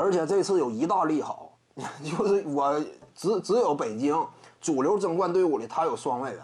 [0.00, 1.52] 而且这次有一大利好，
[2.02, 2.80] 就是我
[3.14, 4.16] 只只有北京
[4.60, 6.42] 主流争冠队伍里他有双外援，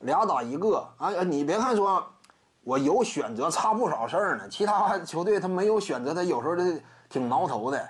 [0.00, 0.86] 俩打一个。
[0.96, 2.02] 哎，你别看说，
[2.64, 7.88] 我有选择差不少事儿呢，其他球队他没有选择，他有时候这挺挠头的。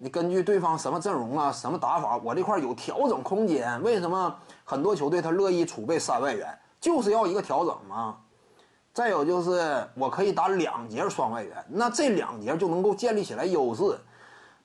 [0.00, 3.82] 你根据对方什么阵容啊，什么打法，我这块有调整空间。
[3.82, 6.46] 为什么很多球队他乐意储备三外援，
[6.80, 8.16] 就是要一个调整嘛。
[8.92, 13.98] 再有就是我可以打两节双外援，那这两节就能够建立起来优势。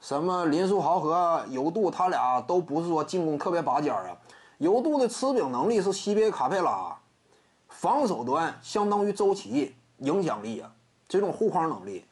[0.03, 4.17] 什么林书豪和尤杜，他俩都不是说进攻特别拔尖啊。
[4.57, 6.93] 尤杜的吃饼能力是西边卡佩拉，
[7.69, 10.69] 防守端相当于周琦，影响力啊，
[11.07, 12.03] 这种护框能力。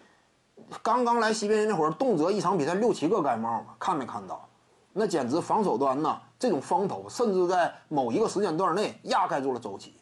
[0.81, 4.47] 刚刚来西边那会儿，动辄一场比赛六七个盖帽，看没看到？
[4.93, 9.93] 那简直防守端呐，这种风头，甚至在某一个时间段内压盖住了周琦。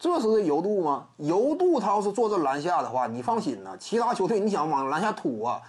[0.00, 1.06] 这是尤杜吗？
[1.18, 5.62] 尤杜他要是坐这篮下的话，你放心呐，其他球队你想往篮下突啊，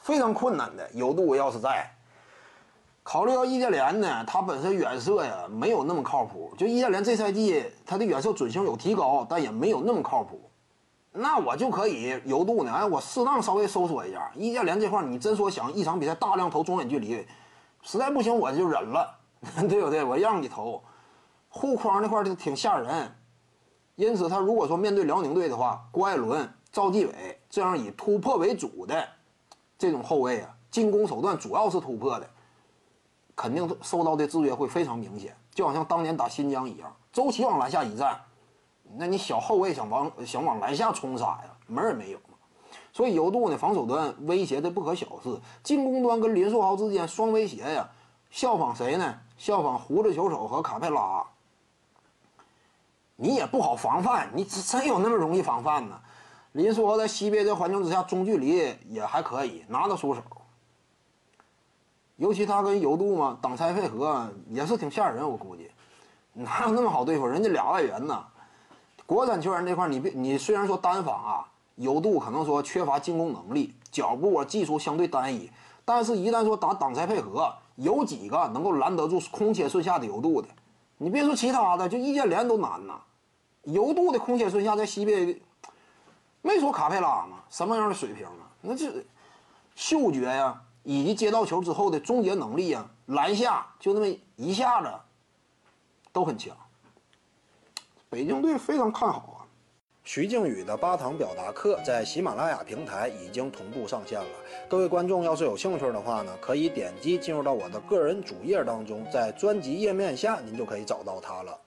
[0.00, 0.90] 非常困难的。
[0.92, 1.90] 尤度要是在，
[3.02, 10.40] 考虑到易建联呢，他本身远射呀没有那么靠谱，就易建联这赛季他的远射准星有提高，但也没有那么靠谱。
[11.12, 14.30] 那我就可以游度呢，哎，我适当稍微收缩一下。
[14.36, 17.26] 易建联这块，你真说想一场比赛大量投中远距离，
[17.82, 19.18] 实在不行我就忍了，
[19.68, 20.04] 对不对？
[20.04, 20.82] 我让你投，
[21.48, 23.12] 护框那块就挺吓人。
[23.96, 29.08] 因此，他如果说面对辽宁队的话，郭艾伦、赵继伟这样以突破为主的
[29.80, 32.28] 这种后卫啊，进攻手段主要是突破的，
[33.34, 35.34] 肯定受到的制约会非常明显。
[35.54, 38.20] 就好像当年打新疆一样，周琦往篮下一站。
[38.98, 42.36] 那你小后卫想往想往篮下冲杀呀，门儿也没有嘛。
[42.92, 47.88] 所以尤杜呢，防守端威胁的不可小视，进攻端跟林书豪之间双威胁呀。
[48.30, 49.18] 效仿谁呢？
[49.38, 51.24] 效仿胡子球手和卡佩拉。
[53.16, 55.98] 你也不好防范，你真有那么容易防范呢？
[56.52, 60.20] 林书豪在西边这环境之下，中距离也还可以拿得出手。
[62.16, 65.70] 尤其他跟尤杜嘛，挡拆配合也是挺吓人，我估计
[66.32, 67.26] 哪有那么好对付？
[67.26, 68.24] 人家俩外援呢。
[69.06, 71.46] 国产球员这块，你别你虽然说单防啊，
[71.76, 75.50] 尤度可能说缺乏进攻能力，脚步啊技术相对单一，
[75.84, 80.48] 但是，一旦说打挡拆配合，有几个能够拦得住空切顺下的尤度的？
[80.98, 83.00] 你别说其他的，就易建联都难呐。
[83.62, 85.40] 尤度的空切顺下在西边，
[86.42, 88.48] 没说卡佩拉嘛，什么样的水平啊？
[88.62, 89.04] 那这
[89.74, 94.06] 嗅觉呀，以及接到球之后的终结能力啊，篮下就那么
[94.36, 94.90] 一下子
[96.12, 96.56] 都很强。
[98.08, 99.46] 北京队非常看好啊！
[100.02, 104.26] 徐静宇的八堂表达课在喜马拉雅平台已经同步上线了。
[104.68, 111.60] 各位观众要是有兴趣的话呢，可以点击进入到我的个人主页当中，在专辑页面下您就可以找到它了。